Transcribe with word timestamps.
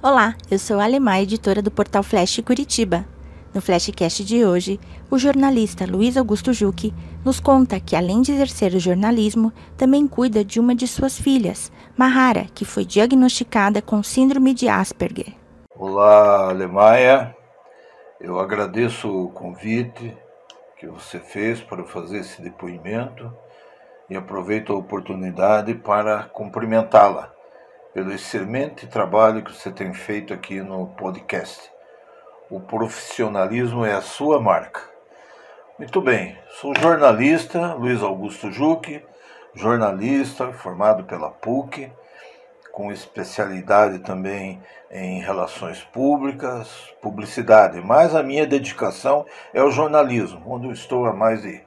Olá, 0.00 0.36
eu 0.48 0.60
sou 0.60 0.78
a 0.78 0.84
Alemã, 0.84 1.18
editora 1.18 1.60
do 1.60 1.72
portal 1.72 2.04
Flash 2.04 2.38
Curitiba. 2.46 3.04
No 3.52 3.60
Flashcast 3.60 4.24
de 4.24 4.44
hoje, 4.44 4.78
o 5.10 5.18
jornalista 5.18 5.84
Luiz 5.90 6.16
Augusto 6.16 6.52
Juque 6.52 6.94
nos 7.24 7.40
conta 7.40 7.80
que, 7.80 7.96
além 7.96 8.22
de 8.22 8.30
exercer 8.30 8.74
o 8.74 8.78
jornalismo, 8.78 9.52
também 9.76 10.06
cuida 10.06 10.44
de 10.44 10.60
uma 10.60 10.72
de 10.72 10.86
suas 10.86 11.18
filhas, 11.18 11.72
Mahara, 11.96 12.46
que 12.54 12.64
foi 12.64 12.84
diagnosticada 12.84 13.82
com 13.82 14.00
síndrome 14.00 14.54
de 14.54 14.68
Asperger. 14.68 15.34
Olá, 15.74 16.48
Alemanha. 16.48 17.34
Eu 18.20 18.38
agradeço 18.38 19.08
o 19.10 19.32
convite 19.32 20.16
que 20.78 20.86
você 20.86 21.18
fez 21.18 21.60
para 21.60 21.82
fazer 21.82 22.18
esse 22.18 22.40
depoimento 22.40 23.32
e 24.08 24.14
aproveito 24.14 24.72
a 24.72 24.76
oportunidade 24.76 25.74
para 25.74 26.22
cumprimentá-la 26.22 27.36
pelo 27.92 28.12
excelente 28.12 28.86
trabalho 28.86 29.42
que 29.42 29.52
você 29.52 29.70
tem 29.70 29.92
feito 29.94 30.32
aqui 30.32 30.60
no 30.60 30.86
podcast. 30.88 31.70
O 32.50 32.60
profissionalismo 32.60 33.84
é 33.84 33.94
a 33.94 34.02
sua 34.02 34.40
marca. 34.40 34.80
Muito 35.78 36.00
bem, 36.00 36.36
sou 36.60 36.74
jornalista, 36.74 37.74
Luiz 37.74 38.02
Augusto 38.02 38.50
Juque, 38.50 39.04
jornalista 39.54 40.52
formado 40.52 41.04
pela 41.04 41.30
PUC, 41.30 41.90
com 42.72 42.92
especialidade 42.92 44.00
também 44.00 44.62
em 44.90 45.20
relações 45.20 45.82
públicas, 45.82 46.94
publicidade, 47.02 47.80
mas 47.80 48.14
a 48.14 48.22
minha 48.22 48.46
dedicação 48.46 49.26
é 49.52 49.62
o 49.62 49.70
jornalismo, 49.70 50.42
onde 50.46 50.66
eu 50.66 50.72
estou 50.72 51.06
há 51.06 51.12
mais 51.12 51.42
de 51.42 51.60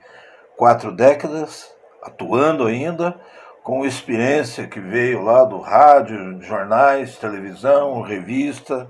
quatro 0.56 0.92
décadas, 0.92 1.74
atuando 2.02 2.66
ainda, 2.66 3.20
com 3.64 3.86
experiência 3.86 4.68
que 4.68 4.80
veio 4.80 5.22
lá 5.22 5.44
do 5.44 5.60
rádio, 5.60 6.42
jornais, 6.42 7.18
televisão, 7.18 8.02
revista, 8.02 8.90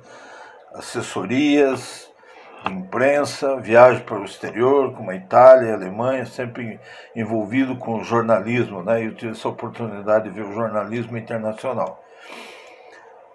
assessorias, 0.73 2.09
imprensa, 2.69 3.57
viagem 3.57 4.03
para 4.03 4.19
o 4.19 4.25
exterior, 4.25 4.93
como 4.93 5.11
a 5.11 5.15
Itália, 5.15 5.71
a 5.71 5.75
Alemanha, 5.75 6.25
sempre 6.25 6.79
envolvido 7.15 7.75
com 7.75 8.03
jornalismo, 8.03 8.83
né? 8.83 9.05
Eu 9.05 9.15
tive 9.15 9.31
essa 9.31 9.49
oportunidade 9.49 10.29
de 10.29 10.35
ver 10.35 10.45
o 10.45 10.53
jornalismo 10.53 11.17
internacional. 11.17 12.03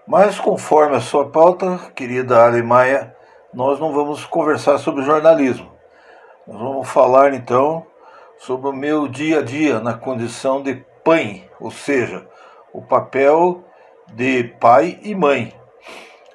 Mas 0.07 0.39
conforme 0.39 0.97
a 0.97 1.01
sua 1.01 1.29
pauta, 1.29 1.79
querida 1.95 2.47
Alemanha, 2.47 3.15
nós 3.53 3.81
não 3.81 3.93
vamos 3.93 4.25
conversar 4.25 4.79
sobre 4.79 5.03
jornalismo. 5.03 5.73
Nós 6.47 6.59
vamos 6.59 6.89
falar 6.89 7.35
então 7.35 7.85
sobre 8.39 8.69
o 8.69 8.73
meu 8.73 9.09
dia 9.09 9.41
a 9.41 9.43
dia 9.43 9.81
na 9.81 9.95
condição 9.95 10.63
de 10.63 10.85
pai, 11.07 11.49
ou 11.61 11.71
seja, 11.71 12.27
o 12.73 12.83
papel 12.83 13.65
de 14.13 14.43
pai 14.59 14.99
e 15.05 15.15
mãe. 15.15 15.55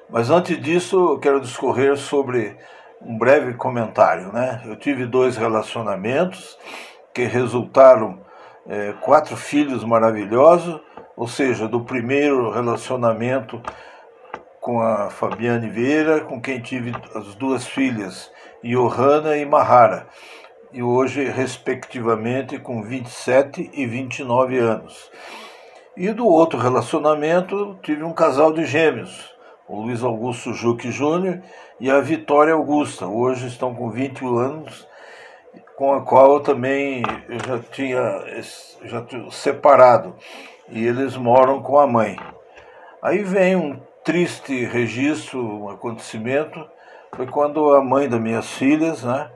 Mas 0.08 0.30
antes 0.30 0.58
disso, 0.58 1.10
eu 1.10 1.18
quero 1.18 1.42
discorrer 1.42 1.94
sobre 1.98 2.56
um 3.02 3.18
breve 3.18 3.52
comentário. 3.52 4.32
Né? 4.32 4.62
Eu 4.64 4.76
tive 4.76 5.04
dois 5.04 5.36
relacionamentos 5.36 6.58
que 7.12 7.24
resultaram 7.24 8.20
é, 8.66 8.94
quatro 9.02 9.36
filhos 9.36 9.84
maravilhosos, 9.84 10.80
ou 11.14 11.28
seja, 11.28 11.68
do 11.68 11.84
primeiro 11.84 12.50
relacionamento 12.50 13.60
com 14.58 14.80
a 14.80 15.10
Fabiane 15.10 15.68
Vieira, 15.68 16.22
com 16.22 16.40
quem 16.40 16.60
tive 16.60 16.94
as 17.14 17.34
duas 17.34 17.66
filhas, 17.66 18.30
Johanna 18.64 19.36
e 19.36 19.44
Mahara 19.44 20.06
e 20.72 20.82
hoje, 20.82 21.24
respectivamente, 21.24 22.58
com 22.58 22.82
27 22.82 23.70
e 23.74 23.86
29 23.86 24.58
anos. 24.58 25.10
E 25.96 26.10
do 26.10 26.26
outro 26.26 26.58
relacionamento, 26.58 27.78
tive 27.82 28.02
um 28.02 28.12
casal 28.12 28.52
de 28.52 28.64
gêmeos, 28.64 29.34
o 29.68 29.82
Luiz 29.82 30.02
Augusto 30.02 30.54
Juque 30.54 30.90
Júnior 30.90 31.42
e 31.78 31.90
a 31.90 32.00
Vitória 32.00 32.54
Augusta. 32.54 33.06
Hoje 33.06 33.46
estão 33.46 33.74
com 33.74 33.90
21 33.90 34.38
anos, 34.38 34.88
com 35.76 35.92
a 35.92 36.00
qual 36.00 36.34
eu 36.34 36.40
também 36.40 37.02
eu 37.28 37.38
já 37.38 37.58
tinha 37.58 38.24
já 38.84 39.02
tinha 39.02 39.30
separado. 39.30 40.14
E 40.70 40.86
eles 40.86 41.16
moram 41.16 41.62
com 41.62 41.78
a 41.78 41.86
mãe. 41.86 42.16
Aí 43.02 43.22
vem 43.22 43.56
um 43.56 43.78
triste 44.02 44.64
registro, 44.64 45.38
um 45.38 45.68
acontecimento, 45.68 46.66
foi 47.14 47.26
quando 47.26 47.74
a 47.74 47.82
mãe 47.82 48.08
das 48.08 48.20
minhas 48.20 48.50
filhas, 48.50 49.04
né, 49.04 49.30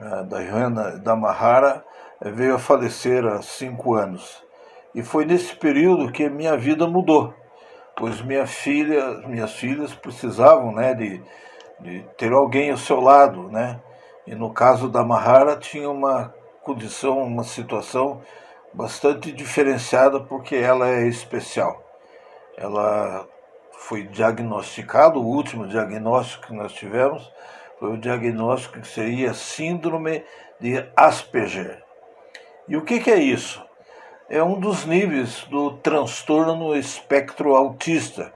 da 0.00 0.42
Johanna 0.42 0.98
da 0.98 1.14
Mahara, 1.14 1.84
é, 2.20 2.30
veio 2.30 2.54
a 2.54 2.58
falecer 2.58 3.24
há 3.26 3.42
cinco 3.42 3.94
anos. 3.94 4.42
E 4.94 5.02
foi 5.02 5.24
nesse 5.24 5.54
período 5.54 6.10
que 6.10 6.28
minha 6.28 6.56
vida 6.56 6.86
mudou, 6.86 7.34
pois 7.96 8.20
minha 8.22 8.46
filha, 8.46 9.18
minhas 9.28 9.52
filhas 9.52 9.94
precisavam 9.94 10.72
né, 10.72 10.94
de, 10.94 11.22
de 11.80 12.02
ter 12.16 12.32
alguém 12.32 12.70
ao 12.70 12.76
seu 12.76 13.00
lado. 13.00 13.48
Né? 13.50 13.80
E 14.26 14.34
no 14.34 14.52
caso 14.52 14.88
da 14.88 15.04
Mahara 15.04 15.56
tinha 15.56 15.88
uma 15.88 16.34
condição, 16.62 17.18
uma 17.22 17.44
situação 17.44 18.20
bastante 18.72 19.30
diferenciada 19.32 20.20
porque 20.20 20.56
ela 20.56 20.88
é 20.88 21.06
especial. 21.06 21.82
Ela 22.56 23.26
foi 23.72 24.04
diagnosticada, 24.04 25.18
o 25.18 25.26
último 25.26 25.66
diagnóstico 25.66 26.48
que 26.48 26.54
nós 26.54 26.72
tivemos 26.72 27.30
foi 27.80 27.94
o 27.94 27.98
diagnóstico 27.98 28.78
que 28.78 28.86
seria 28.86 29.32
síndrome 29.32 30.22
de 30.60 30.86
Asperger. 30.94 31.82
E 32.68 32.76
o 32.76 32.84
que, 32.84 33.00
que 33.00 33.10
é 33.10 33.16
isso? 33.16 33.64
É 34.28 34.42
um 34.42 34.60
dos 34.60 34.84
níveis 34.84 35.44
do 35.44 35.78
transtorno 35.78 36.76
espectro 36.76 37.56
autista, 37.56 38.32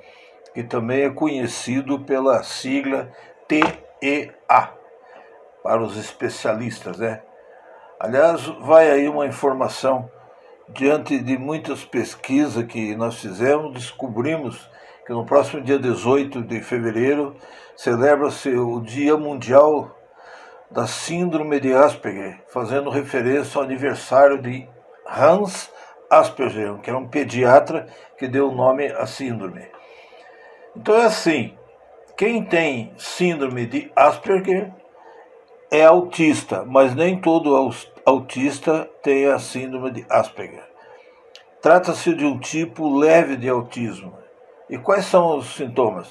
que 0.55 0.65
também 0.65 1.03
é 1.03 1.11
conhecido 1.11 2.01
pela 2.01 2.43
sigla 2.43 3.13
TEA, 3.47 4.73
para 5.63 5.83
os 5.83 5.97
especialistas, 5.97 6.99
né? 6.99 7.23
Aliás, 8.01 8.47
vai 8.61 8.91
aí 8.91 9.09
uma 9.09 9.27
informação. 9.27 10.11
Diante 10.71 11.19
de 11.19 11.37
muitas 11.37 11.85
pesquisas 11.85 12.65
que 12.65 12.97
nós 12.97 13.21
fizemos, 13.21 13.75
descobrimos 13.75 14.69
que 15.07 15.13
no 15.13 15.25
próximo 15.25 15.63
dia 15.63 15.79
18 15.79 16.43
de 16.43 16.61
fevereiro 16.61 17.37
celebra-se 17.77 18.49
o 18.51 18.81
Dia 18.81 19.17
Mundial 19.17 19.95
da 20.71 20.87
Síndrome 20.87 21.61
de 21.61 21.75
Asperger, 21.75 22.41
fazendo 22.49 22.89
referência 22.89 23.59
ao 23.59 23.65
aniversário 23.65 24.41
de 24.41 24.67
Hans 25.07 25.71
Asperger, 26.09 26.79
que 26.79 26.89
era 26.89 26.99
um 26.99 27.07
pediatra 27.07 27.87
que 28.19 28.27
deu 28.27 28.49
o 28.49 28.55
nome 28.55 28.87
à 28.87 29.07
síndrome. 29.07 29.67
Então 30.75 30.97
é 30.97 31.05
assim, 31.05 31.57
quem 32.17 32.43
tem 32.43 32.95
síndrome 32.97 33.67
de 33.67 33.93
Asperger 33.95 34.73
é 35.71 35.85
autista, 35.85 36.65
mas 36.65 36.95
nem 36.95 37.21
todo 37.21 37.75
autista 38.07 38.89
tem 39.03 39.27
a 39.27 39.39
síndrome 39.39 39.91
de 39.91 40.07
Asperger. 40.09 40.65
Trata-se 41.61 42.15
de 42.15 42.25
um 42.25 42.39
tipo 42.39 42.97
leve 42.97 43.37
de 43.37 43.49
autismo 43.49 44.24
e 44.69 44.79
quais 44.79 45.05
são 45.05 45.39
os 45.39 45.55
sintomas? 45.55 46.09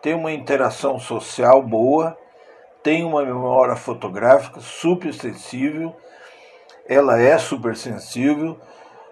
Tem 0.00 0.14
uma 0.14 0.32
interação 0.32 0.98
social 0.98 1.62
boa, 1.62 2.16
tem 2.82 3.04
uma 3.04 3.24
memória 3.24 3.74
fotográfica 3.74 4.60
super 4.60 5.12
sensível, 5.12 5.94
ela 6.88 7.20
é 7.20 7.36
super 7.38 7.76
sensível. 7.76 8.58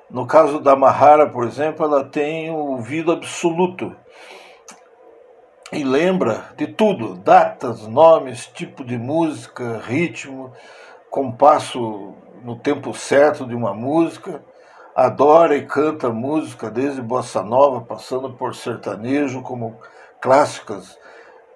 No 0.09 0.25
caso 0.25 0.61
da 0.61 0.77
Mahara, 0.77 1.29
por 1.29 1.45
exemplo, 1.45 1.85
ela 1.85 2.05
tem 2.05 2.51
o 2.51 2.57
ouvido 2.57 3.11
absoluto 3.11 3.95
e 5.73 5.83
lembra 5.83 6.53
de 6.57 6.69
tudo: 6.69 7.15
datas, 7.17 7.87
nomes, 7.89 8.47
tipo 8.47 8.85
de 8.85 8.97
música, 8.97 9.83
ritmo, 9.85 10.53
compasso 11.11 12.15
no 12.45 12.57
tempo 12.57 12.95
certo 12.95 13.45
de 13.45 13.55
uma 13.55 13.75
música 13.75 14.43
adora 14.97 15.55
e 15.55 15.67
canta 15.67 16.09
música 16.09 16.71
desde 16.71 17.03
bossa 17.03 17.43
nova, 17.43 17.83
passando 17.83 18.33
por 18.33 18.55
sertanejo, 18.55 19.43
como 19.43 19.79
clássicas, 20.23 20.99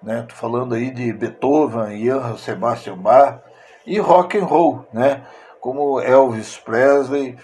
né? 0.03 0.27
Tô 0.29 0.35
falando 0.35 0.75
aí 0.75 0.91
de 0.91 1.11
Beethoven, 1.11 1.99
Johann 2.05 2.37
Sebastian 2.37 2.99
Bach 2.99 3.41
e 3.87 3.99
rock 3.99 4.37
and 4.37 4.45
roll, 4.45 4.85
né? 4.93 5.27
Como 5.59 5.99
Elvis 6.01 6.59
Presley, 6.59 7.39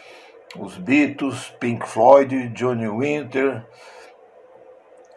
os 0.59 0.77
Beatles, 0.77 1.55
Pink 1.59 1.89
Floyd, 1.89 2.51
Johnny 2.51 2.89
Winter, 2.89 3.65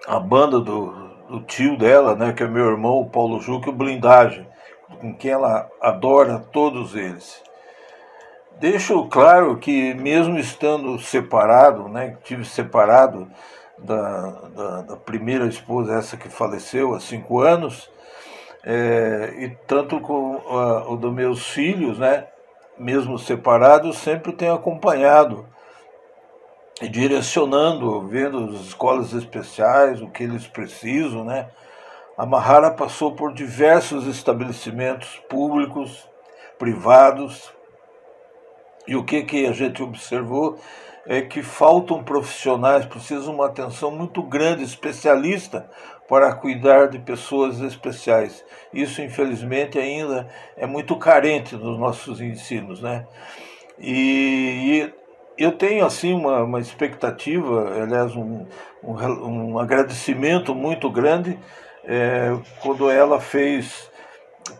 a 0.07 0.17
banda 0.17 0.61
do, 0.61 0.91
do 1.27 1.41
tio 1.41 1.77
dela, 1.77 2.15
né? 2.15 2.31
Que 2.31 2.43
é 2.43 2.47
meu 2.47 2.69
irmão, 2.69 3.09
Paulo 3.09 3.41
Juque, 3.41 3.69
o 3.69 3.73
Blindagem, 3.73 4.47
com 5.01 5.13
quem 5.13 5.31
ela 5.31 5.69
adora 5.81 6.39
todos 6.39 6.95
eles. 6.95 7.48
Deixo 8.57 9.07
claro 9.07 9.57
que, 9.57 9.93
mesmo 9.93 10.37
estando 10.37 10.99
separado, 10.99 11.87
né, 11.87 12.17
tive 12.23 12.43
separado 12.43 13.29
da, 13.77 14.31
da, 14.55 14.81
da 14.81 14.97
primeira 14.97 15.45
esposa, 15.45 15.93
essa 15.93 16.17
que 16.17 16.29
faleceu 16.29 16.93
há 16.93 16.99
cinco 16.99 17.39
anos, 17.41 17.89
é, 18.63 19.33
e 19.37 19.49
tanto 19.65 20.01
com 20.01 20.35
o 20.89 20.97
dos 20.97 21.13
meus 21.13 21.47
filhos, 21.47 21.97
né, 21.97 22.27
mesmo 22.77 23.17
separados, 23.17 23.97
sempre 23.97 24.33
tenho 24.33 24.53
acompanhado 24.53 25.45
direcionando, 26.87 28.07
vendo 28.07 28.55
as 28.55 28.61
escolas 28.67 29.13
especiais, 29.13 30.01
o 30.01 30.09
que 30.09 30.23
eles 30.23 30.47
precisam, 30.47 31.25
né? 31.25 31.49
A 32.17 32.25
Mahara 32.25 32.71
passou 32.71 33.13
por 33.15 33.33
diversos 33.33 34.05
estabelecimentos 34.05 35.21
públicos, 35.29 36.07
privados, 36.57 37.53
e 38.89 38.95
o 38.95 39.03
que, 39.03 39.21
que 39.21 39.45
a 39.45 39.51
gente 39.51 39.83
observou 39.83 40.57
é 41.05 41.21
que 41.21 41.43
faltam 41.43 42.03
profissionais, 42.03 42.87
precisam 42.87 43.35
uma 43.35 43.45
atenção 43.45 43.91
muito 43.91 44.23
grande, 44.23 44.63
especialista, 44.63 45.69
para 46.07 46.33
cuidar 46.33 46.87
de 46.87 46.97
pessoas 46.97 47.59
especiais. 47.59 48.43
Isso, 48.73 48.99
infelizmente, 48.99 49.77
ainda 49.77 50.27
é 50.57 50.65
muito 50.65 50.95
carente 50.95 51.55
nos 51.55 51.77
nossos 51.77 52.19
ensinos, 52.19 52.81
né? 52.81 53.05
E, 53.77 54.91
e 55.37 55.43
eu 55.43 55.51
tenho, 55.51 55.85
assim, 55.85 56.11
uma, 56.11 56.41
uma 56.41 56.59
expectativa, 56.59 57.83
aliás, 57.83 58.15
um, 58.15 58.47
um, 58.83 59.51
um 59.51 59.59
agradecimento 59.59 60.55
muito 60.55 60.89
grande 60.89 61.37
é, 61.83 62.35
quando 62.59 62.89
ela 62.89 63.21
fez, 63.21 63.87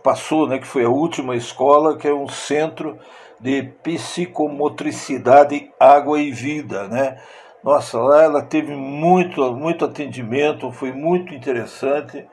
passou, 0.04 0.48
né, 0.48 0.60
que 0.60 0.68
foi 0.68 0.86
a 0.86 0.90
última 0.90 1.36
escola, 1.36 1.98
que 1.98 2.08
é 2.08 2.14
um 2.14 2.28
centro 2.28 3.00
de 3.40 3.64
psicomotricidade, 3.84 5.72
água 5.80 6.20
e 6.20 6.32
vida, 6.32 6.88
né? 6.88 7.18
Nossa, 7.64 8.00
lá 8.00 8.24
ela 8.24 8.42
teve 8.42 8.74
muito, 8.74 9.54
muito 9.54 9.86
atendimento, 9.86 10.72
foi 10.72 10.92
muito 10.92 11.34
interessante, 11.34 12.26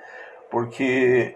porque 0.50 1.34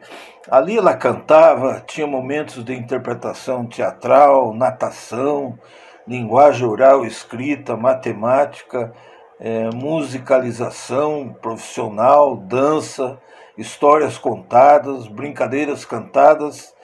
ali 0.49 0.79
ela 0.79 0.95
cantava, 0.95 1.83
tinha 1.87 2.07
momentos 2.07 2.65
de 2.65 2.73
interpretação 2.73 3.67
teatral, 3.67 4.55
natação, 4.55 5.59
linguagem 6.07 6.67
oral, 6.67 7.05
escrita, 7.05 7.77
matemática, 7.77 8.93
é, 9.41 9.71
musicalização 9.75 11.35
profissional, 11.41 12.37
dança, 12.37 13.19
histórias 13.59 14.19
contadas, 14.19 15.09
brincadeiras 15.09 15.85
cantadas 15.85 16.75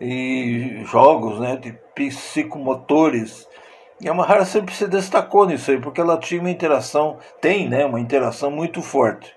e 0.00 0.82
jogos 0.84 1.40
né, 1.40 1.56
de 1.56 1.85
psicomotores 1.96 3.48
e 3.98 4.08
a 4.10 4.14
Mahara 4.14 4.44
sempre 4.44 4.74
se 4.74 4.86
destacou 4.86 5.46
nisso 5.46 5.70
aí, 5.70 5.80
porque 5.80 6.00
ela 6.00 6.18
tinha 6.18 6.38
uma 6.38 6.50
interação, 6.50 7.16
tem 7.40 7.66
né, 7.66 7.86
uma 7.86 7.98
interação 7.98 8.50
muito 8.50 8.82
forte. 8.82 9.34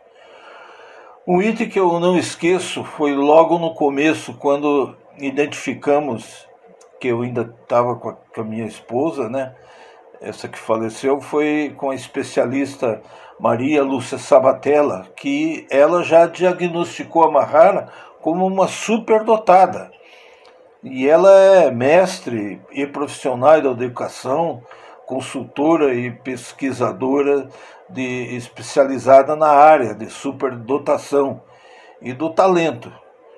Um 1.25 1.41
item 1.41 1.69
que 1.69 1.79
eu 1.79 1.97
não 1.99 2.17
esqueço 2.17 2.83
foi 2.83 3.13
logo 3.13 3.57
no 3.57 3.73
começo, 3.73 4.33
quando 4.33 4.95
identificamos 5.17 6.45
que 6.99 7.07
eu 7.07 7.21
ainda 7.21 7.55
estava 7.61 7.95
com, 7.95 8.11
com 8.11 8.41
a 8.41 8.43
minha 8.43 8.65
esposa, 8.65 9.29
né? 9.29 9.55
Essa 10.19 10.49
que 10.49 10.59
faleceu 10.59 11.21
foi 11.21 11.73
com 11.77 11.91
a 11.91 11.95
especialista 11.95 13.01
Maria 13.39 13.81
Lúcia 13.81 14.17
Sabatella, 14.17 15.07
que 15.15 15.65
ela 15.69 16.03
já 16.03 16.25
diagnosticou 16.25 17.23
a 17.23 17.31
Mahara 17.31 17.87
como 18.21 18.45
uma 18.45 18.67
superdotada. 18.67 19.89
E 20.81 21.09
ela 21.09 21.29
é 21.31 21.71
mestre 21.71 22.61
e 22.71 22.87
profissional 22.87 23.61
da 23.61 23.69
educação, 23.69 24.63
consultora 25.05 25.93
e 25.93 26.09
pesquisadora 26.09 27.49
de, 27.89 28.35
especializada 28.37 29.35
na 29.35 29.49
área 29.49 29.93
de 29.93 30.09
superdotação 30.09 31.41
e 32.01 32.13
do 32.13 32.29
talento. 32.29 32.91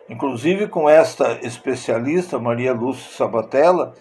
Inclusive 0.07 0.67
com 0.67 0.87
esta 0.87 1.39
especialista, 1.41 2.37
Maria 2.37 2.73
Lúcia 2.73 3.11
Sabatella, 3.17 3.93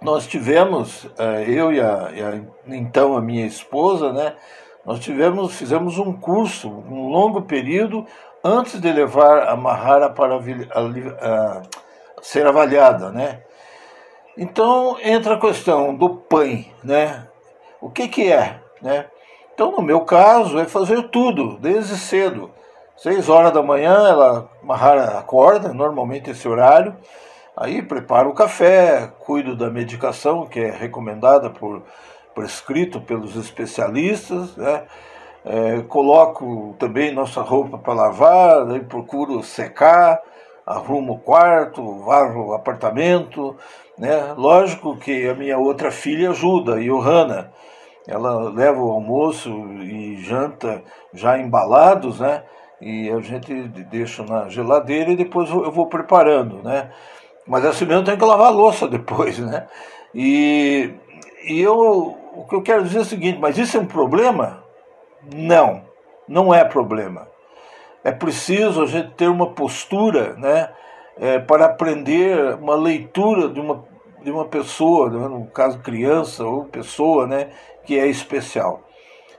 nós 0.00 0.26
tivemos, 0.26 1.06
eh, 1.18 1.44
eu 1.48 1.72
e 1.72 1.80
a, 1.80 2.10
e 2.14 2.22
a, 2.22 2.40
então 2.68 3.16
a 3.16 3.20
minha 3.20 3.46
esposa, 3.46 4.12
né, 4.12 4.36
nós 4.84 5.00
tivemos, 5.00 5.56
fizemos 5.56 5.98
um 5.98 6.12
curso, 6.12 6.70
um 6.70 7.08
longo 7.08 7.42
período, 7.42 8.06
antes 8.44 8.80
de 8.80 8.90
levar 8.92 9.48
a 9.48 9.56
Mahara 9.56 10.08
para 10.08 10.36
a, 10.36 10.38
a, 10.38 11.58
a 11.58 11.62
ser 12.26 12.44
avaliada, 12.44 13.12
né? 13.12 13.42
Então 14.36 14.96
entra 15.00 15.34
a 15.34 15.40
questão 15.40 15.94
do 15.94 16.10
PAN, 16.10 16.64
né? 16.82 17.28
O 17.80 17.88
que 17.88 18.08
que 18.08 18.32
é, 18.32 18.60
né? 18.82 19.06
Então 19.54 19.70
no 19.70 19.80
meu 19.80 20.00
caso 20.00 20.58
é 20.58 20.64
fazer 20.64 21.08
tudo 21.10 21.56
desde 21.58 21.96
cedo. 21.96 22.50
Seis 22.96 23.28
horas 23.28 23.52
da 23.52 23.62
manhã 23.62 24.08
ela 24.08 24.50
Mahara 24.60 25.18
acorda, 25.18 25.72
normalmente 25.72 26.28
esse 26.28 26.48
horário, 26.48 26.96
aí 27.56 27.80
preparo 27.80 28.30
o 28.30 28.34
café, 28.34 29.08
cuido 29.20 29.54
da 29.54 29.70
medicação 29.70 30.46
que 30.46 30.58
é 30.58 30.70
recomendada 30.70 31.48
por 31.48 31.84
prescrito 32.34 33.00
pelos 33.00 33.36
especialistas, 33.36 34.56
né? 34.56 34.82
É, 35.44 35.80
coloco 35.82 36.74
também 36.76 37.14
nossa 37.14 37.40
roupa 37.40 37.78
para 37.78 37.94
lavar, 37.94 38.66
procuro 38.88 39.44
secar, 39.44 40.20
arrumo 40.66 41.14
o 41.14 41.18
quarto, 41.18 42.00
varro 42.00 42.48
o 42.48 42.54
apartamento, 42.54 43.56
né? 43.96 44.34
Lógico 44.36 44.96
que 44.96 45.28
a 45.28 45.34
minha 45.34 45.56
outra 45.56 45.90
filha 45.90 46.30
ajuda, 46.30 46.80
Johanna. 46.80 47.52
Ela 48.06 48.50
leva 48.50 48.80
o 48.80 48.90
almoço 48.90 49.50
e 49.82 50.16
janta 50.22 50.82
já 51.12 51.38
embalados, 51.38 52.20
né? 52.20 52.42
E 52.80 53.10
a 53.10 53.20
gente 53.20 53.52
deixa 53.90 54.22
na 54.22 54.48
geladeira 54.48 55.10
e 55.10 55.16
depois 55.16 55.48
eu 55.50 55.70
vou 55.72 55.86
preparando, 55.86 56.62
né? 56.62 56.90
Mas 57.46 57.64
assim 57.64 57.84
mesmo 57.84 58.04
tem 58.04 58.18
que 58.18 58.24
lavar 58.24 58.48
a 58.48 58.50
louça 58.50 58.86
depois, 58.88 59.38
né? 59.38 59.66
E, 60.14 60.94
e 61.44 61.60
eu, 61.60 62.16
o 62.34 62.44
que 62.48 62.54
eu 62.54 62.62
quero 62.62 62.84
dizer 62.84 62.98
é 62.98 63.02
o 63.02 63.04
seguinte, 63.04 63.38
mas 63.40 63.56
isso 63.56 63.76
é 63.76 63.80
um 63.80 63.86
problema? 63.86 64.62
Não, 65.34 65.82
não 66.28 66.54
é 66.54 66.64
problema. 66.64 67.28
É 68.06 68.12
preciso 68.12 68.84
a 68.84 68.86
gente 68.86 69.14
ter 69.14 69.26
uma 69.26 69.50
postura 69.50 70.34
né, 70.34 70.68
é, 71.18 71.40
para 71.40 71.64
aprender 71.64 72.54
uma 72.54 72.76
leitura 72.76 73.48
de 73.48 73.58
uma, 73.58 73.84
de 74.22 74.30
uma 74.30 74.44
pessoa, 74.44 75.10
né, 75.10 75.26
no 75.26 75.44
caso 75.46 75.80
criança 75.80 76.44
ou 76.44 76.66
pessoa, 76.66 77.26
né, 77.26 77.48
que 77.84 77.98
é 77.98 78.06
especial. 78.06 78.84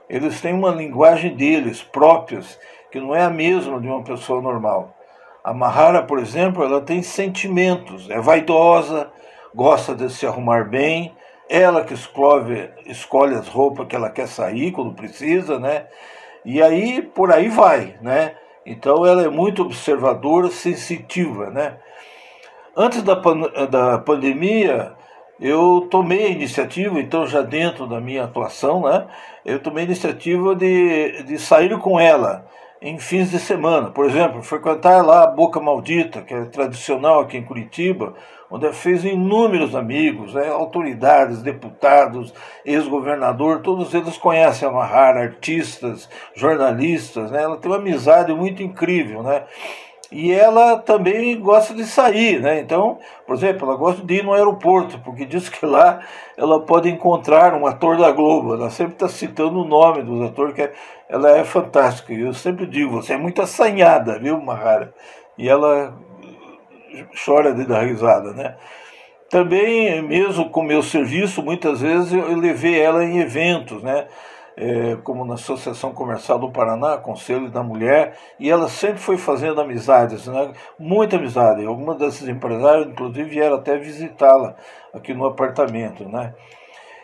Eles 0.06 0.42
têm 0.42 0.52
uma 0.52 0.68
linguagem 0.68 1.34
deles 1.34 1.82
próprias 1.82 2.60
que 2.92 3.00
não 3.00 3.14
é 3.14 3.22
a 3.22 3.30
mesma 3.30 3.80
de 3.80 3.88
uma 3.88 4.02
pessoa 4.02 4.42
normal. 4.42 4.94
A 5.42 5.54
Mahara, 5.54 6.02
por 6.02 6.18
exemplo, 6.18 6.62
ela 6.62 6.82
tem 6.82 7.00
sentimentos, 7.00 8.10
é 8.10 8.20
vaidosa, 8.20 9.10
gosta 9.54 9.94
de 9.94 10.12
se 10.12 10.26
arrumar 10.26 10.68
bem, 10.68 11.16
ela 11.48 11.82
que 11.84 11.94
escolhe, 11.94 12.68
escolhe 12.84 13.34
as 13.34 13.48
roupas 13.48 13.86
que 13.86 13.96
ela 13.96 14.10
quer 14.10 14.28
sair 14.28 14.72
quando 14.72 14.92
precisa, 14.92 15.58
né? 15.58 15.86
E 16.44 16.60
aí 16.60 17.00
por 17.00 17.32
aí 17.32 17.48
vai, 17.48 17.96
né? 18.02 18.34
Então 18.68 19.06
ela 19.06 19.22
é 19.22 19.28
muito 19.28 19.62
observadora, 19.62 20.50
sensitiva, 20.50 21.48
né? 21.48 21.78
Antes 22.76 23.02
da, 23.02 23.14
da 23.14 23.98
pandemia, 23.98 24.92
eu 25.40 25.88
tomei 25.90 26.26
a 26.26 26.30
iniciativa, 26.30 27.00
então 27.00 27.26
já 27.26 27.40
dentro 27.40 27.86
da 27.86 27.98
minha 27.98 28.24
atuação, 28.24 28.82
né? 28.82 29.06
Eu 29.42 29.58
tomei 29.58 29.84
a 29.84 29.86
iniciativa 29.86 30.54
de, 30.54 31.22
de 31.22 31.38
sair 31.38 31.78
com 31.78 31.98
ela 31.98 32.46
em 32.80 32.98
fins 32.98 33.30
de 33.30 33.38
semana. 33.38 33.90
Por 33.90 34.06
exemplo, 34.06 34.42
frequentar 34.42 35.04
lá 35.04 35.24
a 35.24 35.26
Boca 35.26 35.60
Maldita, 35.60 36.22
que 36.22 36.34
é 36.34 36.44
tradicional 36.44 37.20
aqui 37.20 37.36
em 37.36 37.44
Curitiba, 37.44 38.14
onde 38.50 38.72
fez 38.72 39.04
inúmeros 39.04 39.74
amigos, 39.74 40.34
né, 40.34 40.48
autoridades, 40.48 41.42
deputados, 41.42 42.32
ex-governador, 42.64 43.60
todos 43.60 43.92
eles 43.92 44.16
conhecem 44.16 44.66
a 44.66 44.72
Mahara, 44.72 45.20
artistas, 45.20 46.08
jornalistas, 46.34 47.30
né, 47.30 47.42
ela 47.42 47.58
tem 47.58 47.70
uma 47.70 47.78
amizade 47.78 48.32
muito 48.32 48.62
incrível, 48.62 49.22
né, 49.22 49.44
e 50.10 50.32
ela 50.32 50.78
também 50.78 51.38
gosta 51.38 51.74
de 51.74 51.84
sair, 51.84 52.40
né? 52.40 52.60
Então, 52.60 52.98
por 53.26 53.36
exemplo, 53.36 53.68
ela 53.68 53.76
gosta 53.76 54.02
de 54.04 54.14
ir 54.14 54.24
no 54.24 54.32
aeroporto, 54.32 54.98
porque 55.00 55.26
diz 55.26 55.50
que 55.50 55.66
lá 55.66 56.00
ela 56.36 56.60
pode 56.60 56.88
encontrar 56.88 57.52
um 57.54 57.66
ator 57.66 57.98
da 57.98 58.10
Globo. 58.10 58.54
Ela 58.54 58.70
sempre 58.70 58.94
está 58.94 59.08
citando 59.08 59.60
o 59.60 59.66
nome 59.66 60.02
dos 60.02 60.22
atores, 60.22 60.54
que 60.54 60.62
é, 60.62 60.72
ela 61.10 61.36
é 61.36 61.44
fantástica. 61.44 62.12
Eu 62.14 62.32
sempre 62.32 62.66
digo, 62.66 63.02
você 63.02 63.12
é 63.12 63.18
muito 63.18 63.42
assanhada, 63.42 64.18
viu, 64.18 64.40
Mahara? 64.40 64.94
E 65.36 65.46
ela 65.46 65.94
chora 67.24 67.52
de 67.52 67.66
dar 67.66 67.84
risada, 67.84 68.32
né? 68.32 68.56
Também, 69.28 70.00
mesmo 70.00 70.48
com 70.48 70.62
meu 70.62 70.82
serviço, 70.82 71.42
muitas 71.42 71.82
vezes 71.82 72.14
eu 72.14 72.34
levei 72.34 72.80
ela 72.80 73.04
em 73.04 73.18
eventos, 73.18 73.82
né? 73.82 74.06
É, 74.60 74.96
como 75.04 75.24
na 75.24 75.34
Associação 75.34 75.92
Comercial 75.92 76.36
do 76.36 76.50
Paraná, 76.50 76.96
Conselho 76.96 77.48
da 77.48 77.62
Mulher, 77.62 78.18
e 78.40 78.50
ela 78.50 78.68
sempre 78.68 78.98
foi 78.98 79.16
fazendo 79.16 79.60
amizades, 79.60 80.26
né? 80.26 80.50
muita 80.76 81.14
amizade. 81.14 81.64
Algumas 81.64 81.96
desses 81.96 82.26
empresários, 82.26 82.88
inclusive, 82.88 83.30
vieram 83.30 83.54
até 83.54 83.76
visitá-la 83.78 84.56
aqui 84.92 85.14
no 85.14 85.26
apartamento. 85.26 86.08
Né? 86.08 86.34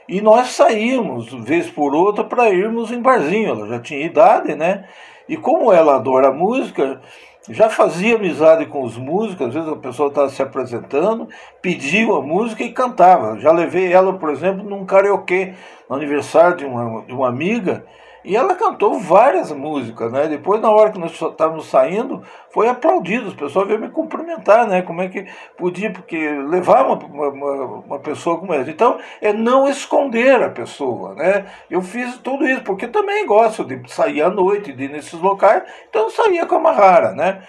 E 0.08 0.20
nós 0.20 0.48
saímos, 0.48 1.32
vez 1.44 1.70
por 1.70 1.94
outra, 1.94 2.24
para 2.24 2.50
irmos 2.50 2.90
em 2.90 3.00
barzinho. 3.00 3.50
Ela 3.50 3.68
já 3.68 3.78
tinha 3.78 4.04
idade, 4.04 4.54
né? 4.54 4.86
E 5.28 5.36
como 5.36 5.72
ela 5.72 5.96
adora 5.96 6.30
música, 6.30 7.00
já 7.48 7.68
fazia 7.68 8.16
amizade 8.16 8.66
com 8.66 8.82
os 8.82 8.96
músicos, 8.96 9.48
às 9.48 9.54
vezes 9.54 9.68
a 9.68 9.76
pessoa 9.76 10.08
estava 10.08 10.28
se 10.30 10.42
apresentando, 10.42 11.28
pediu 11.60 12.14
a 12.14 12.22
música 12.22 12.62
e 12.62 12.72
cantava. 12.72 13.38
Já 13.38 13.52
levei 13.52 13.92
ela, 13.92 14.14
por 14.14 14.30
exemplo, 14.30 14.68
num 14.68 14.86
karaokê, 14.86 15.52
no 15.88 15.96
aniversário 15.96 16.56
de 16.56 16.64
uma, 16.64 17.02
de 17.02 17.12
uma 17.12 17.28
amiga, 17.28 17.84
e 18.24 18.34
ela 18.34 18.54
cantou 18.54 18.98
várias 18.98 19.52
músicas, 19.52 20.10
né? 20.10 20.26
Depois, 20.26 20.58
na 20.58 20.70
hora 20.70 20.90
que 20.90 20.98
nós 20.98 21.12
estávamos 21.12 21.66
saindo, 21.66 22.22
foi 22.48 22.68
aplaudido. 22.68 23.28
As 23.28 23.34
pessoas 23.34 23.68
veio 23.68 23.78
me 23.78 23.90
cumprimentar, 23.90 24.66
né? 24.66 24.80
Como 24.80 25.02
é 25.02 25.08
que 25.08 25.26
podia, 25.58 25.92
porque 25.92 26.30
levar 26.30 26.86
uma, 26.86 26.96
uma, 26.96 27.64
uma, 27.64 27.98
pessoa 27.98 28.38
como 28.38 28.54
essa. 28.54 28.70
Então, 28.70 28.98
é 29.20 29.30
não 29.30 29.68
esconder 29.68 30.42
a 30.42 30.48
pessoa, 30.48 31.14
né? 31.14 31.44
Eu 31.70 31.82
fiz 31.82 32.16
tudo 32.16 32.48
isso, 32.48 32.62
porque 32.62 32.88
também 32.88 33.26
gosto 33.26 33.62
de 33.62 33.92
sair 33.92 34.22
à 34.22 34.30
noite, 34.30 34.72
de 34.72 34.84
ir 34.84 34.90
nesses 34.90 35.20
locais, 35.20 35.62
então 35.90 36.08
saía 36.08 36.46
com 36.46 36.54
a 36.54 36.60
Mahara, 36.60 37.12
né? 37.12 37.42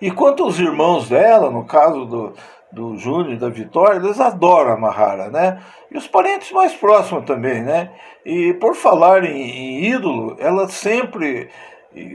E 0.00 0.10
quanto 0.10 0.44
aos 0.44 0.58
irmãos 0.58 1.08
dela, 1.08 1.50
no 1.50 1.64
caso 1.64 2.04
do, 2.04 2.32
do 2.72 2.96
Júnior 2.96 3.32
e 3.32 3.36
da 3.36 3.48
Vitória, 3.48 3.96
eles 3.96 4.20
adoram 4.20 4.72
a 4.72 4.76
Mahara, 4.76 5.30
né? 5.30 5.62
E 5.90 5.96
os 5.96 6.06
parentes 6.06 6.52
mais 6.52 6.74
próximos 6.74 7.24
também, 7.24 7.62
né? 7.62 7.90
E 8.24 8.52
por 8.54 8.74
falar 8.74 9.24
em, 9.24 9.40
em 9.40 9.84
ídolo, 9.84 10.36
ela 10.38 10.68
sempre, 10.68 11.48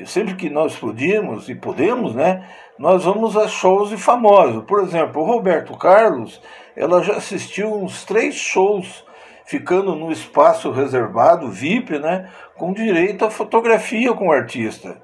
sempre 0.05 0.35
que 0.35 0.49
nós 0.49 0.73
explodimos 0.73 1.49
e 1.49 1.55
podemos, 1.55 2.13
né? 2.13 2.47
Nós 2.77 3.05
vamos 3.05 3.37
a 3.37 3.47
shows 3.47 3.89
de 3.89 3.97
famosos. 3.97 4.63
Por 4.65 4.81
exemplo, 4.81 5.21
o 5.21 5.25
Roberto 5.25 5.77
Carlos, 5.77 6.41
ela 6.75 7.01
já 7.01 7.13
assistiu 7.13 7.73
uns 7.73 8.03
três 8.03 8.35
shows 8.35 9.05
ficando 9.45 9.95
no 9.95 10.11
espaço 10.11 10.71
reservado, 10.71 11.49
VIP, 11.49 11.97
né? 11.97 12.29
Com 12.55 12.73
direito 12.73 13.25
a 13.25 13.31
fotografia 13.31 14.13
com 14.13 14.27
o 14.27 14.31
artista. 14.31 15.01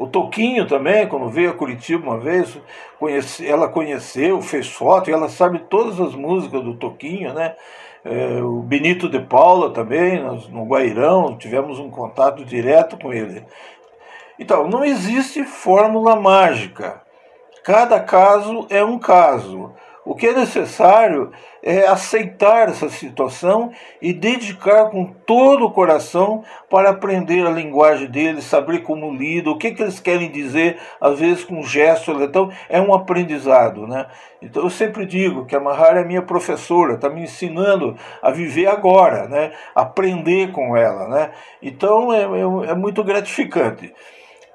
O 0.00 0.06
Toquinho 0.06 0.66
também, 0.66 1.06
quando 1.06 1.28
veio 1.28 1.50
a 1.50 1.54
Curitiba 1.54 2.08
uma 2.08 2.18
vez, 2.18 2.58
conhece, 2.98 3.46
ela 3.46 3.68
conheceu, 3.68 4.40
fez 4.40 4.66
foto, 4.66 5.10
e 5.10 5.12
ela 5.12 5.28
sabe 5.28 5.58
todas 5.68 6.00
as 6.00 6.14
músicas 6.14 6.64
do 6.64 6.72
Toquinho, 6.72 7.34
né? 7.34 7.54
É, 8.02 8.42
o 8.42 8.62
Benito 8.62 9.10
de 9.10 9.20
Paula 9.20 9.74
também, 9.74 10.22
nós, 10.22 10.48
no 10.48 10.64
Guairão, 10.64 11.36
tivemos 11.36 11.78
um 11.78 11.90
contato 11.90 12.46
direto 12.46 12.96
com 12.96 13.12
ele. 13.12 13.44
Então, 14.38 14.66
não 14.66 14.82
existe 14.82 15.44
fórmula 15.44 16.16
mágica. 16.16 17.02
Cada 17.62 18.00
caso 18.00 18.66
é 18.70 18.82
um 18.82 18.98
caso. 18.98 19.74
O 20.04 20.14
que 20.14 20.28
é 20.28 20.32
necessário 20.32 21.30
é 21.62 21.86
aceitar 21.86 22.70
essa 22.70 22.88
situação 22.88 23.70
e 24.00 24.14
dedicar 24.14 24.86
com 24.86 25.04
todo 25.04 25.66
o 25.66 25.70
coração 25.70 26.42
para 26.70 26.88
aprender 26.88 27.46
a 27.46 27.50
linguagem 27.50 28.10
deles, 28.10 28.44
saber 28.44 28.82
como 28.82 29.14
lidam, 29.14 29.52
o 29.52 29.58
que, 29.58 29.72
que 29.72 29.82
eles 29.82 30.00
querem 30.00 30.30
dizer, 30.30 30.78
às 30.98 31.18
vezes 31.18 31.44
com 31.44 31.62
gestos. 31.62 32.18
Então, 32.22 32.50
é 32.68 32.80
um 32.80 32.94
aprendizado. 32.94 33.86
Né? 33.86 34.06
Então, 34.40 34.62
eu 34.62 34.70
sempre 34.70 35.04
digo 35.04 35.44
que 35.44 35.54
a 35.54 35.60
Mahara 35.60 36.00
é 36.00 36.04
minha 36.04 36.22
professora, 36.22 36.94
está 36.94 37.10
me 37.10 37.22
ensinando 37.22 37.94
a 38.22 38.30
viver 38.30 38.68
agora, 38.68 39.28
né? 39.28 39.52
aprender 39.74 40.50
com 40.50 40.74
ela. 40.74 41.08
Né? 41.08 41.30
Então, 41.60 42.10
é, 42.10 42.22
é, 42.22 42.70
é 42.70 42.74
muito 42.74 43.04
gratificante. 43.04 43.92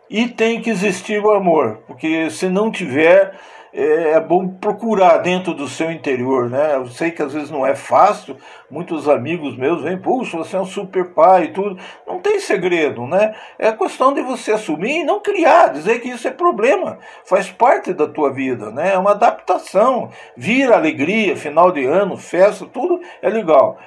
E 0.10 0.28
tem 0.28 0.60
que 0.62 0.70
existir 0.70 1.24
o 1.24 1.32
amor, 1.32 1.84
porque 1.88 2.30
se 2.30 2.48
não 2.48 2.72
tiver 2.72 3.34
é, 3.76 4.12
é 4.12 4.20
bom 4.22 4.48
procurar 4.48 5.18
dentro 5.18 5.54
do 5.54 5.68
seu 5.68 5.92
interior, 5.92 6.50
né? 6.50 6.76
Eu 6.76 6.88
sei 6.88 7.12
que 7.12 7.22
às 7.22 7.34
vezes 7.34 7.52
não 7.52 7.66
é 7.66 7.76
fácil, 7.76 8.38
muitos 8.72 9.10
amigos 9.10 9.58
meus 9.58 9.84
vêm, 9.84 9.98
puxa, 9.98 10.38
você 10.38 10.56
é 10.56 10.60
um 10.60 10.66
super 10.66 11.14
pai 11.14 11.46
e 11.46 11.48
tudo. 11.52 11.78
Não 12.08 12.20
tem 12.20 12.40
segredo, 12.40 13.06
né? 13.06 13.36
É 13.60 13.74
questão 13.74 14.14
de 14.14 14.22
você 14.22 14.54
assumir 14.54 15.02
e 15.02 15.04
não 15.04 15.20
criar, 15.20 15.68
dizer 15.68 16.00
que 16.00 16.08
isso 16.08 16.26
é 16.26 16.32
problema, 16.32 17.00
faz 17.26 17.52
parte 17.52 17.94
da 17.94 18.08
tua 18.08 18.32
vida, 18.32 18.72
né? 18.72 18.94
É 18.94 18.98
uma 18.98 19.12
adaptação, 19.12 20.10
vira 20.38 20.76
alegria, 20.76 21.36
final 21.36 21.70
de 21.70 21.84
ano, 21.84 22.16
festa, 22.16 22.66
tudo 22.66 23.02
é 23.22 23.30
legal. 23.30 23.78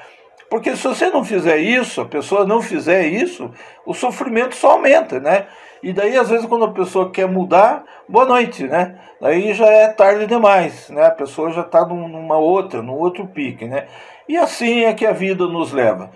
Porque 0.50 0.74
se 0.74 0.82
você 0.82 1.10
não 1.10 1.24
fizer 1.24 1.58
isso, 1.58 2.00
a 2.00 2.06
pessoa 2.06 2.46
não 2.46 2.62
fizer 2.62 3.06
isso, 3.06 3.50
o 3.84 3.92
sofrimento 3.92 4.54
só 4.54 4.72
aumenta, 4.72 5.20
né? 5.20 5.46
E 5.82 5.92
daí, 5.92 6.16
às 6.16 6.28
vezes, 6.28 6.46
quando 6.46 6.64
a 6.64 6.72
pessoa 6.72 7.10
quer 7.10 7.28
mudar, 7.28 7.84
boa 8.08 8.24
noite, 8.24 8.64
né? 8.64 8.98
Daí 9.20 9.52
já 9.52 9.66
é 9.66 9.88
tarde 9.88 10.26
demais, 10.26 10.88
né? 10.88 11.06
A 11.06 11.10
pessoa 11.10 11.50
já 11.50 11.60
está 11.60 11.84
numa 11.84 12.38
outra, 12.38 12.82
num 12.82 12.94
outro 12.94 13.26
pique, 13.26 13.66
né? 13.66 13.86
E 14.28 14.36
assim 14.36 14.84
é 14.84 14.94
que 14.94 15.06
a 15.06 15.12
vida 15.12 15.46
nos 15.46 15.72
leva. 15.72 16.10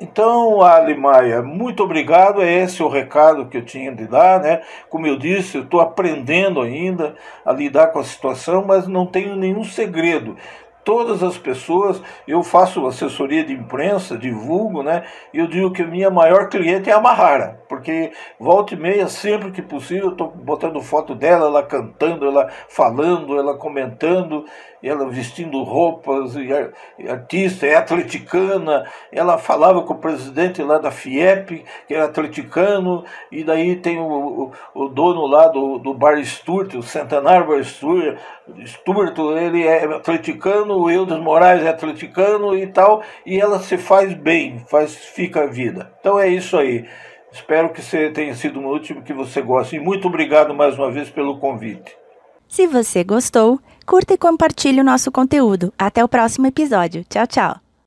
Então, 0.00 0.60
Ali 0.60 0.96
Maia, 0.96 1.40
muito 1.40 1.82
obrigado. 1.82 2.42
É 2.42 2.52
esse 2.52 2.82
o 2.82 2.88
recado 2.88 3.46
que 3.46 3.56
eu 3.56 3.64
tinha 3.64 3.94
de 3.94 4.06
dar, 4.06 4.40
né? 4.40 4.62
Como 4.90 5.06
eu 5.06 5.16
disse, 5.16 5.56
eu 5.56 5.62
estou 5.62 5.80
aprendendo 5.80 6.60
ainda 6.60 7.14
a 7.44 7.52
lidar 7.52 7.88
com 7.88 8.00
a 8.00 8.04
situação, 8.04 8.64
mas 8.66 8.88
não 8.88 9.06
tenho 9.06 9.36
nenhum 9.36 9.64
segredo 9.64 10.36
todas 10.84 11.22
as 11.22 11.38
pessoas. 11.38 12.00
Eu 12.28 12.42
faço 12.42 12.86
assessoria 12.86 13.44
de 13.44 13.52
imprensa, 13.52 14.18
divulgo, 14.18 14.82
né? 14.82 15.04
E 15.32 15.38
eu 15.38 15.46
digo 15.46 15.72
que 15.72 15.82
a 15.82 15.86
minha 15.86 16.10
maior 16.10 16.48
cliente 16.48 16.90
é 16.90 16.92
a 16.92 17.00
Mahara, 17.00 17.60
porque 17.68 18.12
volta 18.38 18.74
e 18.74 18.76
meia, 18.76 19.08
sempre 19.08 19.50
que 19.50 19.62
possível, 19.62 20.06
eu 20.06 20.12
estou 20.12 20.30
botando 20.30 20.80
foto 20.80 21.14
dela, 21.14 21.46
ela 21.46 21.62
cantando, 21.62 22.26
ela 22.26 22.48
falando, 22.68 23.38
ela 23.38 23.56
comentando, 23.56 24.44
ela 24.82 25.08
vestindo 25.08 25.62
roupas, 25.62 26.36
e 26.36 27.08
artista, 27.08 27.66
é 27.66 27.74
atleticana. 27.74 28.86
Ela 29.10 29.38
falava 29.38 29.82
com 29.82 29.94
o 29.94 29.98
presidente 29.98 30.62
lá 30.62 30.78
da 30.78 30.90
FIEP, 30.90 31.64
que 31.88 31.94
era 31.94 32.04
atleticano, 32.04 33.04
e 33.32 33.42
daí 33.42 33.76
tem 33.76 33.98
o, 33.98 34.04
o, 34.04 34.52
o 34.74 34.88
dono 34.88 35.26
lá 35.26 35.48
do, 35.48 35.78
do 35.78 35.94
Bar 35.94 36.22
Sturt, 36.24 36.74
o 36.74 36.82
Centenário 36.82 37.46
Bar 37.46 37.64
Sturt, 37.64 38.18
Sturt, 38.66 39.18
ele 39.18 39.66
é 39.66 39.84
atleticano 39.84 40.73
o 40.76 40.90
Eudes 40.90 41.18
Moraes 41.18 41.62
é 41.62 41.68
atleticano 41.68 42.56
e 42.56 42.66
tal, 42.66 43.02
e 43.24 43.40
ela 43.40 43.58
se 43.58 43.76
faz 43.76 44.14
bem, 44.14 44.64
faz 44.68 44.94
fica 44.94 45.44
a 45.44 45.46
vida. 45.46 45.92
Então 46.00 46.18
é 46.18 46.28
isso 46.28 46.56
aí. 46.56 46.86
Espero 47.32 47.70
que 47.70 47.82
você 47.82 48.10
tenha 48.10 48.34
sido 48.34 48.60
o 48.60 48.68
último 48.68 49.02
que 49.02 49.12
você 49.12 49.42
goste. 49.42 49.76
E 49.76 49.80
muito 49.80 50.06
obrigado 50.06 50.54
mais 50.54 50.78
uma 50.78 50.90
vez 50.90 51.10
pelo 51.10 51.38
convite. 51.38 51.96
Se 52.48 52.68
você 52.68 53.02
gostou, 53.02 53.58
curta 53.84 54.14
e 54.14 54.18
compartilhe 54.18 54.80
o 54.80 54.84
nosso 54.84 55.10
conteúdo. 55.10 55.72
Até 55.76 56.04
o 56.04 56.08
próximo 56.08 56.46
episódio. 56.46 57.04
Tchau, 57.08 57.26
tchau. 57.26 57.63